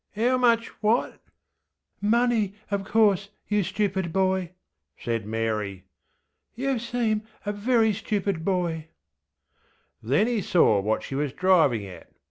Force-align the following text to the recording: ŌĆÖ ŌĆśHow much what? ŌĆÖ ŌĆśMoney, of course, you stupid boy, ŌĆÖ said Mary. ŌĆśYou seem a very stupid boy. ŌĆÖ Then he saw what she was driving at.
ŌĆÖ 0.17 0.29
ŌĆśHow 0.33 0.39
much 0.39 0.67
what? 0.81 1.21
ŌĆÖ 2.03 2.09
ŌĆśMoney, 2.09 2.53
of 2.71 2.83
course, 2.85 3.29
you 3.47 3.61
stupid 3.61 4.11
boy, 4.11 4.49
ŌĆÖ 4.99 5.03
said 5.03 5.25
Mary. 5.27 5.85
ŌĆśYou 6.57 6.79
seem 6.81 7.21
a 7.45 7.51
very 7.53 7.93
stupid 7.93 8.43
boy. 8.43 8.87
ŌĆÖ 10.03 10.09
Then 10.09 10.25
he 10.25 10.41
saw 10.41 10.79
what 10.79 11.03
she 11.03 11.13
was 11.13 11.33
driving 11.33 11.85
at. 11.85 12.11